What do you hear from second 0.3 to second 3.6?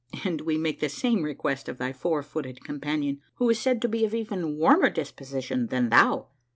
we make the same request of thy four footed companion, who is